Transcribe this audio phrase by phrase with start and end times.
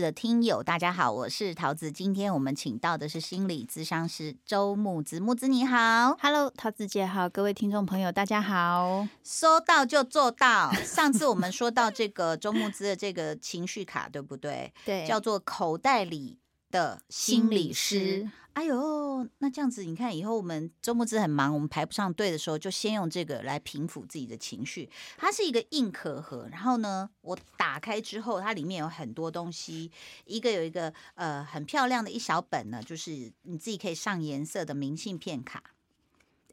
[0.00, 1.90] 的听友，大家好，我是桃子。
[1.90, 9.06] 今天我们请到的是心理咨商师周木子，木子你好，Hello，桃子姐好，各位听众朋友大家好。
[9.24, 10.72] 说到就做到。
[10.72, 14.72] 上次我们说到这个周木子的这个情绪卡，对不对？
[14.84, 16.38] 对，叫做口袋里。
[16.70, 24.90] 的心理师，哎呦，那这样子，你看以后我们周末之很忙，我们排不上队的时候，就先用这个来平复自己的情绪。
[25.16, 29.90] 它是一个硬壳盒，然后呢，我打开之后，它里面有很多东西。
[30.24, 35.62] 一个有一个呃很漂亮的一小本呢，就是你自己可以上颜色的明信片卡。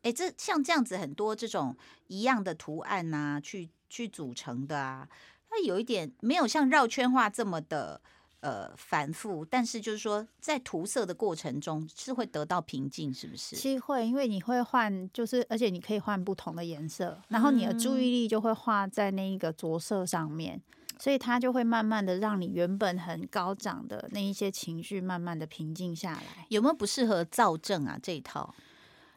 [0.04, 1.76] 哎，这像这样子很多这种
[2.08, 5.09] 一样的图案呐，去去组成的啊，
[5.50, 8.02] 它有一点没有像绕圈画这么的。
[8.46, 13.56] 呃，反复，但是就是说，在涂色的过程中是会得到平静，是不是？
[13.56, 20.62] 其实会，因为你会换，就是而且你可以换不同的颜色，然后你的注意力就会画在那一个着色上面，
[21.00, 26.46] 所以它就会慢慢的让你原本很高涨的那一些情绪慢慢的平静下来。
[26.50, 27.98] 有没有不适合造正啊？
[28.00, 28.54] 这一套？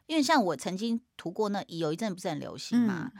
[0.06, 3.12] 因为像我曾经涂过，那有一阵不是很流行嘛。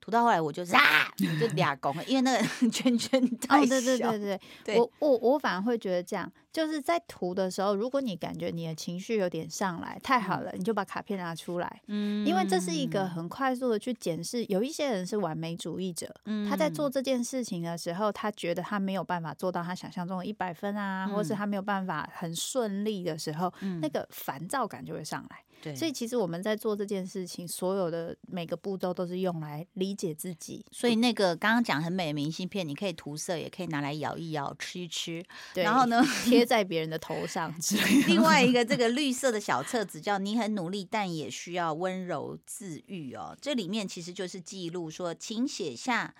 [0.00, 3.66] 涂到后来，我就是啊，就俩拱，因为那个 圈圈太小。
[3.66, 14.44] 对对对对，我我我反而会觉得这样，就是在涂的时候，如果你感觉你的情绪有点上来，太好了，你就把卡片拿出来，嗯，因为这是一个很快速的去检视。
[14.46, 16.12] 有一些人是完美主义者，
[16.48, 25.44] 他在做这件事情的时候，他觉得他没有办法做到他想象中的一百分啊，或是他没有办法很顺利的时候，那个烦躁感就会上来。
[25.62, 30.64] 对，所以其实我们在做这件事情，所有的每个步骤都是用来理解自己。
[30.72, 35.24] 所以那个刚刚讲很美的明信片，你可以涂色，也可以拿来咬一咬、吃一吃。
[35.54, 38.02] 然后呢，贴 在别人的头上之类。
[38.08, 43.36] 另外一个这个绿色的小册子叫“你很努力，但也需要温柔自愈”哦。
[43.40, 46.14] 这里面其实就是记录说，请写下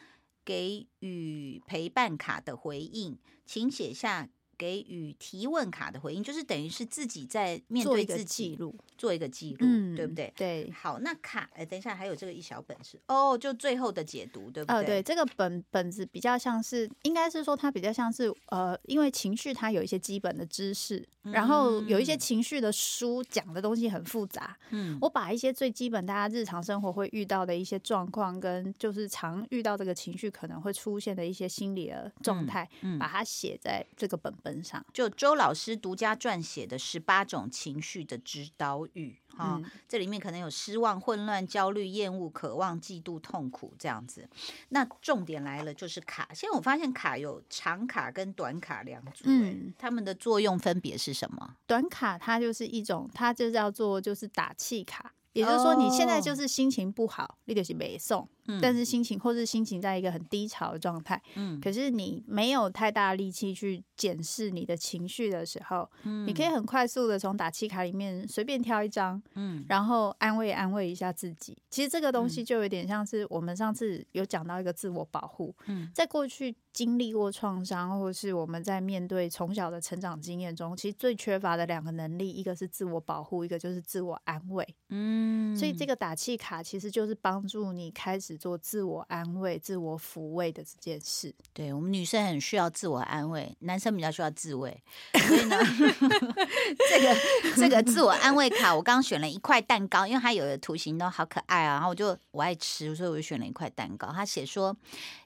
[0.44, 4.28] 给予陪伴卡的回应，请写下。
[4.60, 8.58] 给予提问卡的回应，就是等于是自己在面对自己，
[8.98, 9.66] 做一个记录，
[9.96, 10.30] 对不对？
[10.36, 10.70] 对。
[10.70, 14.84] 好，那卡，哎，等一下，还有这个一小本是哦，就最后的解读，对不对？
[14.84, 34.49] 对，这个本本子比较像是，应该是说它比较像是，呃，因为情绪它有一些基本的知识，然后有一些情绪的书讲的东西很复杂，嗯，我把一些最基本大家日常生活会遇到的一些状况，跟就是常遇到这个情绪可能会出现的一些心理的状态，把它写在这个本本。
[34.64, 44.28] 上就周老师独家撰写的十八种情绪的指导语哈，这里面可能有失望、混乱、焦虑、厌恶、渴望、嫉妒、痛苦这样子。
[44.70, 46.28] 那重点来了，就是卡。
[46.34, 51.56] 现在我发现卡有长卡跟短卡两组，嗯，它们的作用分别是什么？
[51.66, 55.12] 短卡它就是一种，它就叫做就是打气卡。
[55.32, 58.28] 也就是说，你现在就是心情不好，你就是没送，
[58.60, 71.56] 但是心情或是心情在一个很低潮的状态，嗯，可是你没有太大力气去检视你的情绪的时候，嗯，你可以很快速的从打气卡里面随便挑一张，嗯，然后安慰安慰一下自己。
[71.68, 76.56] 其实这个东西就有点像是我们上次有讲到一个自我保护，嗯，在过去。
[76.72, 84.64] 经历过创伤，或是我们在面对从小的成长经验中，其实最缺乏的两个能力，一个是自我保护，一个就是自我安慰。
[84.88, 91.34] 嗯，所以这个打气卡其实就是帮助你开始做自我安慰、自我抚慰的这件事。
[91.52, 94.82] 对我们女生很需要自我安慰，男生比较需要自慰。
[95.12, 95.58] 所以呢，
[96.88, 97.16] 这个
[97.56, 104.10] 这个自我安慰卡，我刚刚选了一块蛋糕，因为它有的图形都好可爱啊，然后我就我爱吃，所以我就选了一块蛋糕。
[104.10, 104.74] 他写说，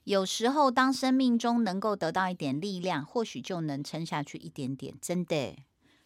[0.03, 4.95] 有时候当生命中能够得到一点力量，或许就能撑下去一点点。
[5.01, 5.57] 真的。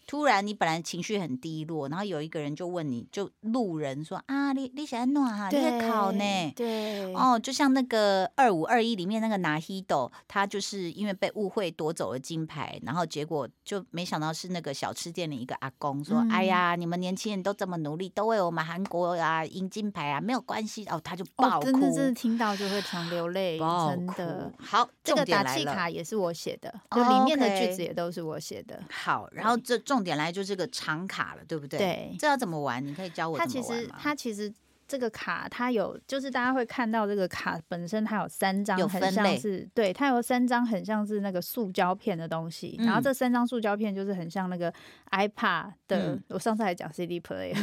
[0.09, 6.53] 突然，你本来情绪很低落，然后有一个人就问你，就路人说啊，你你想暖哈，你在考呢？
[6.57, 24.51] 对，哦，就像那个二五二一里面那个拿希斗，他就是因为被误会夺走了金牌，然后结果就没想到是那个小吃店的一个阿公说，哎呀，你们年轻人都这么努力，都为我们韩国啊赢金牌啊，没有关系哦，他就爆哭，真的是听到就会常流泪，真的。
[24.59, 28.83] 好，这个打气卡也是我写的，就里面的句子也都是我写的。
[28.91, 29.98] 好，然后这重。
[29.99, 31.77] 重点来就这个长卡了，对不对？
[31.77, 32.85] 对，这要怎么玩？
[32.87, 34.53] 你可以教我它其实它其实
[34.87, 42.77] 这个卡它有，就是大家会看到这个卡本身它有三张，很像是对，它有三张很像是那个塑胶片的东西。
[42.79, 44.73] 然后这三张塑胶片就是很像那个
[45.11, 47.55] iPad 的，我上次还讲 CD player。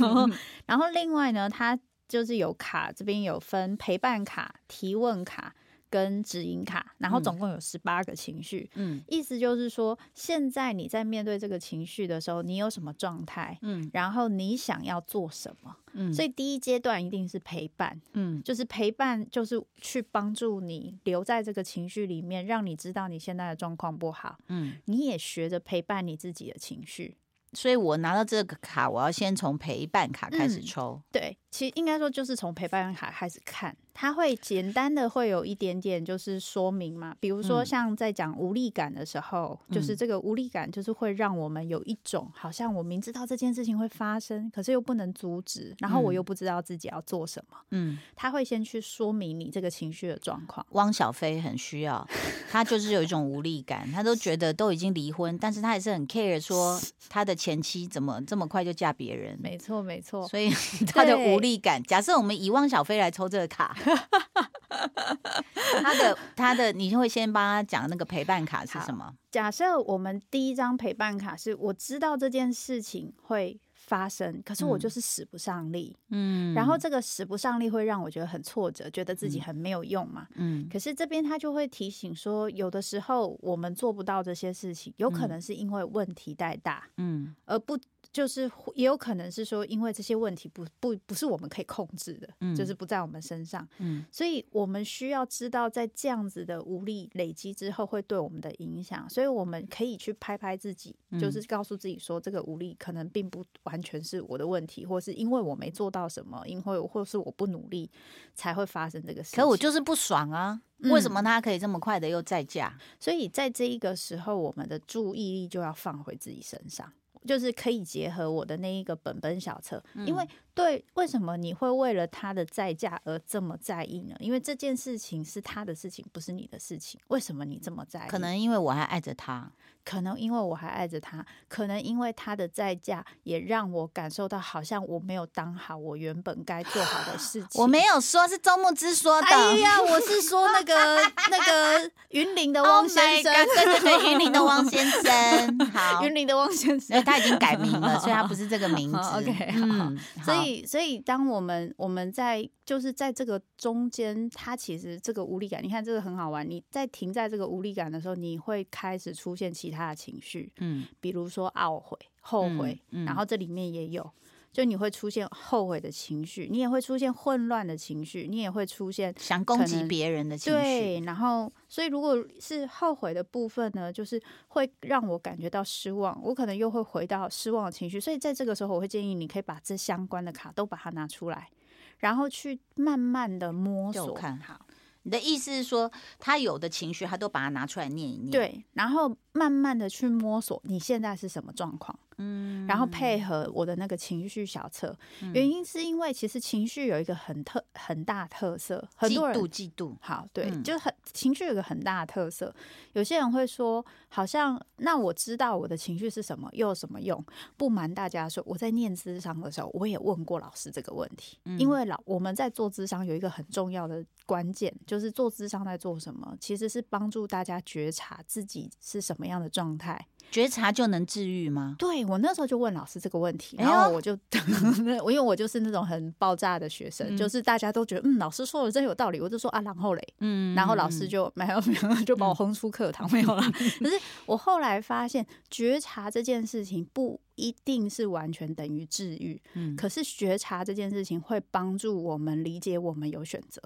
[0.00, 0.28] 后
[0.66, 5.54] 然后另外呢，它就是有卡，这边有分陪伴卡、提问卡。
[5.94, 8.68] 跟指引卡，然后总共有十八个情绪。
[8.74, 13.56] 嗯意思就是说，现在你在面对这个情绪的时候，你有什么状态？
[13.62, 15.76] 嗯然后你想要做什么？
[15.92, 27.16] 嗯所以第一阶段一定是陪伴，嗯就是陪伴，就是去帮助你留在这个情绪里面，让你知道你现在的状况不好，嗯，你也学着陪伴你自己的情绪。
[27.52, 31.00] 所以我拿到这个卡，我要先从陪伴卡开始嗯抽。
[31.12, 50.66] 对，其实应该说就是从陪伴卡开始看，它会简单的会有一点点就是说明嘛，比如说嗯像在讲无力感的时候，就是嗯这个无力感就是会让我们有一种好像我明知道这件事情会发生，可是又不能阻止，然后我嗯又不知道自己要做什么，嗯，他会先去说明你这个情绪的状况。
[50.70, 52.06] 汪小菲很需要，
[52.50, 59.38] 他就是有一种无力感，他都觉得都已经离婚，但是他还是很 care 说 他的前妻怎么这么快就嫁别人。
[59.40, 60.26] 没错，没错。
[60.26, 60.50] 所以
[60.92, 63.76] 他的无力感，假设我们以汪小菲来抽这个卡，
[65.82, 69.12] 他的他的，你会先帮他讲那个陪伴卡是什么？
[69.30, 74.80] 假设我们第一张陪伴卡是我知道这件事情会发生，可是我嗯。
[74.84, 80.26] 就是使不上力，嗯然后这个使不上力会让我觉得很挫折，觉得自己很没有用嘛。
[80.34, 80.68] 嗯。
[80.70, 85.28] 可是这边他就会提醒说，有的时候我们做不到这些事情，有可嗯。
[85.30, 87.34] 能是因为问题太大，嗯。
[87.46, 87.78] 而不
[88.12, 93.66] 就是也有可能是说，因为这些问题不不不是我们可以控制的，嗯就是不在我们身上。
[93.78, 94.04] 嗯。
[94.10, 99.08] 所以我们需要知道，在这样子的无力累积之后，会对我们的影响。
[99.08, 101.44] 所以我们可以去拍拍自己，就是嗯。
[101.48, 107.90] 告诉自己说，这个无力可能并不完全是我的问题，或是因为我没做到什么，因为或是我不努力
[108.34, 109.42] 才会发生这个事情。
[109.42, 110.60] 可我就是不爽啊！
[110.90, 112.76] 为什嗯么他可以这么快的又再嫁？
[112.98, 116.92] 所以在这一个时候，我们的注意力就要放回自己身上。
[117.26, 124.14] 就是可以结合我的那一个本本小册，因嗯为对，为什么你会为了他的再嫁而这么在意呢？
[124.20, 127.00] 因为这件事情是他的事情，不是你的事情。
[127.08, 128.08] 为什么你这么在意？
[128.08, 129.50] 可能因为我还爱着他。
[129.84, 137.60] 可能因为我还爱着他，可能因为他的再嫁也让我感受到好像我没有当好我原本该做好的事情。
[137.60, 139.26] 我没有说，是周牧之说的。
[139.26, 140.96] 哎呀，我是说那个
[141.30, 147.02] 那个云林的 Oh 汪先生 God，对对对，云林的汪先生，好，云林的汪先生。
[147.04, 148.98] 他已经改名了，所以他不是这个名字。
[149.16, 156.48] OK，嗯，好 所以，所以当我们我们在就是在这个中间，他其实这个无力感，你看这个很好玩。
[156.48, 164.08] 你在停在这个无力感的时候，你会开始出现其他的情绪，嗯比如说懊悔、后悔，嗯嗯然后这里面也有，
[164.54, 181.50] 就你会出现后悔的情绪，你也会出现混乱的情绪，你也会出现想攻击别人的情绪，对，然后所以如果是后悔的部分呢，就是会让我感觉到失望，我可能又会回到失望的情绪，所以在这个时候，我会建议你可以把这相关的卡都把它拿出来，
[181.98, 184.14] 然后去慢慢的摸索。
[184.14, 184.64] 看好，
[185.02, 185.90] 你的意思是说，
[186.20, 191.98] 他有的情绪，他都把它拿出来念一念。，对，然后慢慢的去摸索你现在是什么状况。
[192.18, 194.96] 嗯然后配合我的那个情绪小册，
[195.32, 202.54] 原因是因为其实情绪有一个很特很大特色，很嫉多人妒嫉妒，好，对，嗯就很情绪有个很大的特色。
[202.92, 207.22] 有些人会说，好像那我知道我的情绪是什么，又有什么用？
[207.56, 220.06] 不瞒大家说，我在念智商的时候，我也问过老师这个问题，嗯因为老我们在做智商有一个很重要的关键，就是做智商在做什么，其实是帮助大家觉察自己是什么样的状态。
[220.30, 221.76] 觉察就能治愈吗？
[221.78, 224.18] 对我那时候就问老师这个问题，然后我就，
[225.04, 227.16] 我因为我就是那种很爆炸的学生，嗯。
[227.16, 233.50] 就是大家都觉得嗯老师说的真有道理，我就说啊然后嘞，嗯然后老师就没有没有就把我轰出课堂，没有啦。
[233.50, 239.76] 可是我后来发现，觉察这件事情不一定是完全等于治愈，嗯。
[239.76, 243.62] 可是觉察这件事情会帮助我们理解我们有选择，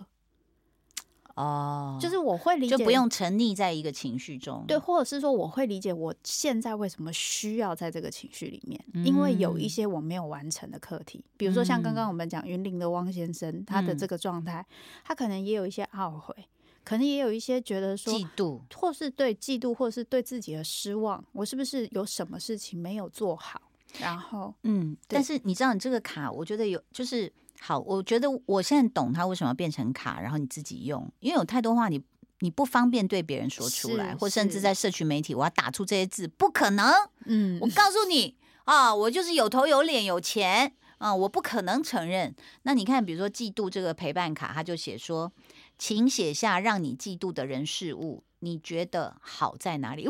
[1.38, 4.64] 哦，就是我会理解就不用沉溺在一个情绪中。
[4.66, 14.66] 对，或者是说我会理解我现在为什么需要在这个情绪里面，因为有一嗯些我没有完成的课题，比如说像刚刚我们讲云林的汪先生，他的这嗯个状态，
[15.04, 16.34] 他可能也有一些懊悔，
[16.82, 23.62] 可能也有一些觉得说嫉妒，或是对嫉妒，或是对自己的失望，我是不是有什么事情没有做好？
[24.00, 32.00] 然后，嗯，但是你知道，你这个卡，我觉得有就是好，我觉得我现在懂他为什么要变成卡，然后你自己用，因为有太多话你
[32.40, 36.92] 你不方便对别人说出来，或甚至在社群媒体，我要打出这些字，不可能。
[37.26, 42.34] 嗯我告诉你啊，我就是有头有脸有钱啊，我不可能承认。
[42.62, 45.32] 那你看，比如说嫉妒这个陪伴卡，他就写说，
[45.76, 50.06] 请写下让你嫉妒的人事物，你觉得好在哪里？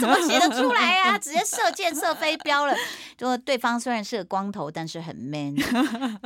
[0.00, 2.74] 怎么写得出来呀、 直接射箭射飞镖了。
[3.16, 5.54] 就对方虽然是个光头，但是很 man，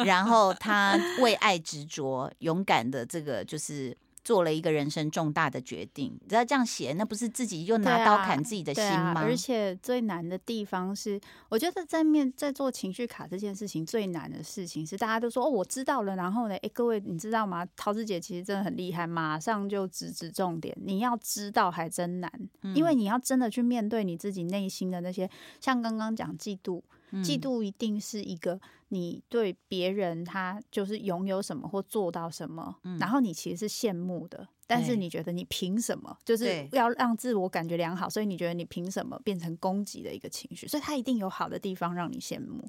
[0.04, 9.14] 然后他为爱执着，勇敢的这个就是做了一个人生重大的决定，你知道这样写，那不是自己就拿刀砍自己的心吗？
[9.16, 17.66] 而且最难的地方是，我觉得在面在做情绪卡这件事情最难的事情是，大家都说哦，我知道了，然后呢，哎，各位你知道吗？
[17.76, 20.76] 桃子姐其实真的很厉害，马上就直指重点。
[20.80, 22.30] 你要知道还真难，
[22.74, 25.28] 因为你要真的去面对你自己内心的那些，
[25.60, 26.80] 像刚刚讲嫉妒。
[27.22, 36.16] 嫉妒一定是一个你对别人他就是拥有什么或做到什么，然后你其实是羡慕的，但是你觉得你凭什么？
[36.24, 40.66] 就是要让自我感觉良好，所以你觉得你凭什么变成攻击的一个情绪？
[40.66, 42.66] 所以他一定有好的地方让你羡慕。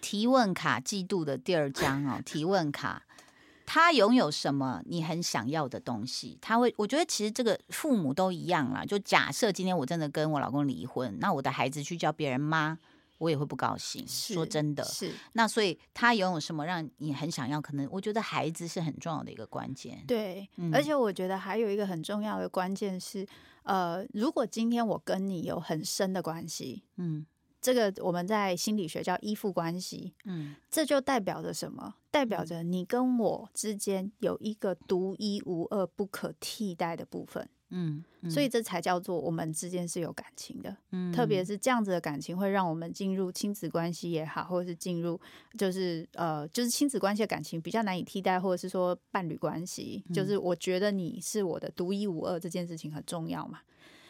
[0.00, 3.02] 提问卡嫉妒的第二章哦，提问卡，
[3.64, 6.38] 他拥有什么你很想要的东西？
[6.40, 8.84] 他会，我觉得其实这个父母都一样啦。
[8.84, 12.78] 就假设今天我真的跟我老公离婚，那我的孩子去叫别人妈。
[13.18, 17.60] 我也会不高兴，说真的，是那所以他拥有什么让你很想要？
[17.60, 20.04] 可能我觉得孩子是很重要的一个关键。
[20.06, 23.26] 对，而且我觉得还有一个很重要的关键是，
[23.62, 27.26] 呃，如果今天我跟你有很深的关系，嗯，
[27.66, 31.96] 这个我们在心理学叫依附关系，嗯，这就代表着什么？
[32.12, 37.48] 代表着你跟我之间有一个独一无二、不可替代的部分。
[37.70, 45.20] 嗯，所以这才叫做我们之间是有感情的，嗯，特别是这样子的感情会让我们进入亲子关系也好，或者是进入
[45.58, 53.58] 就是呃，就是亲子关系的感情比较难以替代，或者是说伴侣关系，就是我觉得你是我的独一无二这件事情很重要嘛。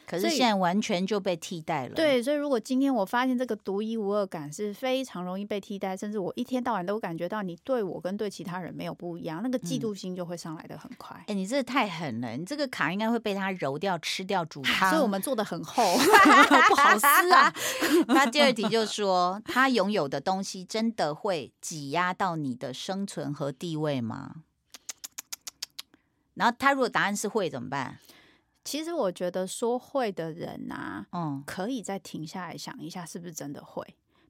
[0.06, 1.94] 可是现在完全就被替代了。
[1.94, 11.20] 对，所以如果今天我发现这个独一无二感是非常容易被替代，甚至我一天到晚都感觉到你对我跟对其他人没有不一样，那个嫉妒心就会上来的很快。
[11.26, 12.36] 哎，你这太狠了！
[12.36, 14.90] 你这个卡应该会被他揉掉、吃掉、煮汤。
[14.90, 15.82] 所以我们做的很厚，
[16.68, 17.52] 不好 撕啊。
[18.08, 24.36] 他第二题就说，他拥有的东西真的会挤压到你的生存和地位吗？
[26.34, 27.98] 然后他如果答案是会，怎么办？
[28.66, 33.82] 其实我觉得说会的人呐，嗯，可以再停下来想一下，是不是真的会？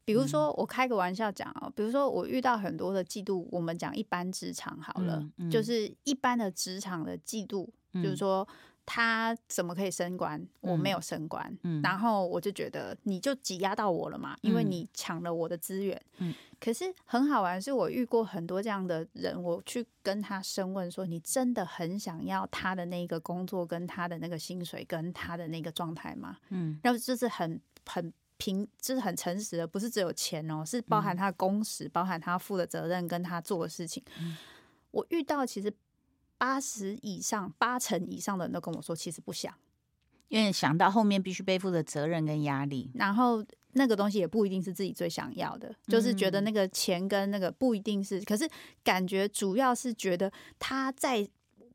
[0.05, 8.47] 比如说，我开个玩笑讲哦，比如说我遇到很多的嫉妒，我们讲一般职场好了，就是一般的职场的嫉妒，就是说。
[8.87, 10.41] 他怎么可以升官？
[10.61, 16.01] 我没有升官，然后我就觉得你就挤压到我了嘛，因为你抢了我的资源。
[16.19, 34.01] 嗯，可是很好玩，是我遇过很多这样的人，我去跟他深问说：“你真的很想要他的那个工作，跟他的那个薪水，跟他的那个状态吗？”嗯，然后就是很很平，就是很诚实的，不是只有钱哦，是包含他的工时，包含他负的责任，跟他做的事情。
[34.93, 35.75] 我遇到其实。
[36.39, 39.55] 八十以上、八成以上的人都跟我说，其实不想，
[40.29, 48.49] 因为想到后面必须背负的责任跟压力，然后那个东西也不一定是自己最想要的，就是觉得那个钱跟那个不一定是，可是
[48.85, 51.27] 感觉主要是觉得他在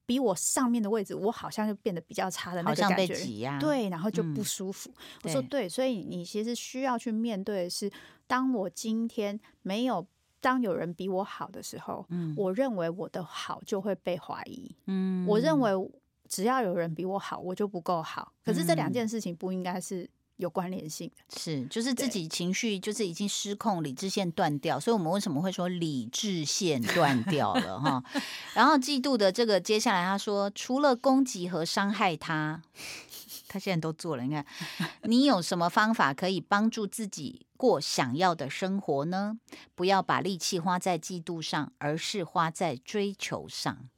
[0.06, 4.94] 比我上面的位置，我好像就变得比较差的那个感觉，对，然后就不舒服。
[5.24, 7.92] 我说对，所以你其实需要去面对的是，
[8.28, 10.08] 当我今天没有。
[10.42, 15.72] 当有人比我好的时候，嗯，我认为我的好就会被怀疑，嗯，我认为
[16.28, 18.34] 只要有人比我好，我就不够好。
[18.44, 24.80] 可是这两件事情不应该是有关联性的，是就是自己情绪就是已经失控，理智线断掉。
[24.80, 28.04] 所以我们为什么会说理智线断掉了哈？
[28.56, 32.62] 然后嫉妒的这个接下来他说，除了攻击和伤害他。
[33.48, 34.46] 他现在都做了，你看，
[35.04, 39.38] 你有什么方法可以帮助自己过想要的生活呢？
[39.76, 43.91] 不要把力气花在嫉妒上，而是花在追求上。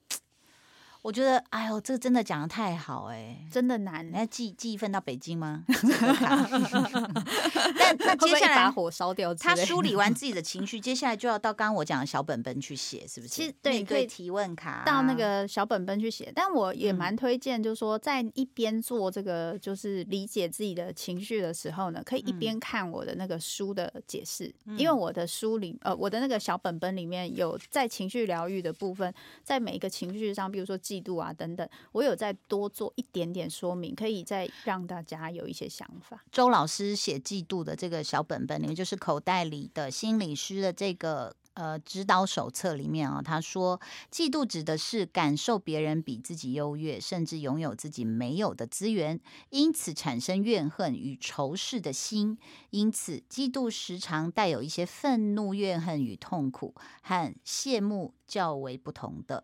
[1.04, 4.10] 我觉得，哎呦，这个真的讲的太好，哎，真的难。
[4.10, 5.66] 你要寄寄一份到北京吗？
[7.76, 9.36] 那 那接下来把火烧掉。
[9.36, 13.34] 他梳理完自己的情绪，接下来就要到刚刚我讲的小本本去写，是不是？
[13.34, 16.32] 其实对，可以提问卡到那个小本本去写。
[16.34, 30.80] 但我也蛮推荐，就是说在一边做这个，就是理解自己的情绪的时候呢，可以一边看我的那个书的解释，因为我的书里，呃，我的那个小本本里面有在情绪疗愈的部分，在每一个情绪上，比如说。
[30.94, 36.24] 嫉妒啊，等等，我有再多做一点点说明，可以再让大家有一些想法。
[36.32, 43.80] 周老师写嫉妒的这个小本本里面，就是口袋里的心理师的这个呃指导手册里面啊，他说，
[44.12, 49.20] 嫉妒指的是感受别人比自己优越，甚至拥有自己没有的资源，
[49.50, 52.38] 因此产生怨恨与仇视的心。
[52.70, 59.44] 因此，嫉妒时常带有一些愤怒、怨恨与痛苦，和羡慕较为不同的。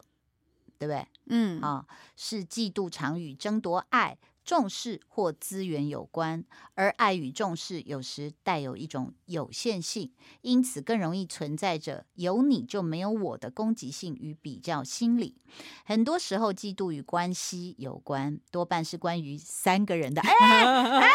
[0.79, 1.05] 对不对？
[1.27, 6.43] 嗯，啊，是嫉妒常与争夺爱、重视或资源有关，
[6.73, 15.35] 而爱与重视有时带有一种有限性，因此更容易存在着有你就没有我的攻击性与比较心理。
[15.85, 20.21] 很多时候，嫉妒与关系有关，多半是关于三个人的。
[20.21, 20.63] 哎
[20.99, 21.09] 哎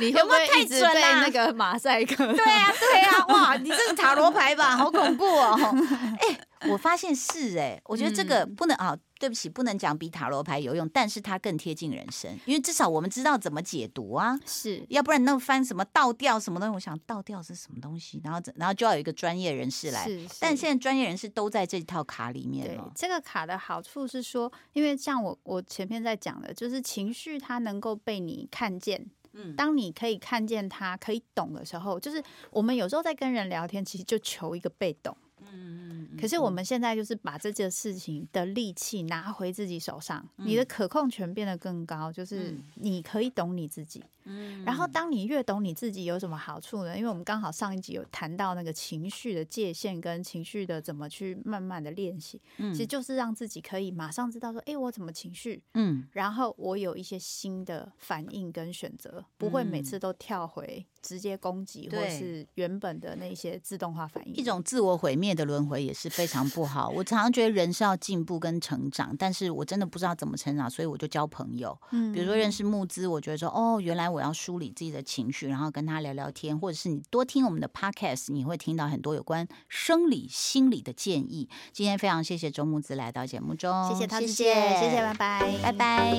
[0.00, 2.16] 你会不会太准被那个马赛克？
[2.34, 4.76] 对啊，对啊，哇，你这是塔罗牌吧？
[4.76, 5.56] 好恐怖哦！
[6.20, 14.38] 哎，我发现是哎，我觉得这个不能啊，对不起，不能讲比塔罗牌有用，但是它更贴近人生，因为至少我们知道怎么解读啊。
[14.44, 20.04] 是，要不然那翻什么倒吊什么东西，我想倒吊是什么东西，然后然后就要有一个专业人士来。
[20.04, 22.92] 是，但现在专业人士都在这套卡里面了。
[22.94, 29.06] 这个卡的好处是说，因为像我我前面在讲的，就是情绪它能够被你看见。
[29.54, 35.14] 当你可以看见他，可以懂的时候，就是我们有时候在跟人聊天，其实就求一个被动。
[35.52, 44.02] 嗯，可是我们现在就是把这件事情的力气拿回自己手上，你的可控权变得更高，就是你可以懂你自己。
[44.26, 46.96] 嗯，然后当你越懂你自己，有什么好处呢？
[46.96, 66.88] 因为我们刚好上一集有谈到那个情绪的界限跟情绪的怎么去慢慢的练习，嗯，其实就是让自己可以马上知道说，哎，我怎么情绪，嗯，然后我有一些新的反应跟选择，不会每次都跳回直接攻击或是原本的那些自动化反应，一种自我毁灭的轮回也是非常不好。
[66.88, 74.10] 我常常觉得人是要进步跟成长，但是我真的不知道怎么成长，所以我就交朋友，嗯，比如说认识木资，我觉得说，哦，原来。
[74.15, 81.48] 我我要梳理自己的情绪，然后跟他聊聊天，或者是你多听我们的 podcast，你会听到很多有关生理、心理的建议。
[81.72, 84.44] 今天非常谢谢周木子来到节目中，谢谢，谢谢，
[84.80, 86.16] 谢谢，拜拜，拜拜。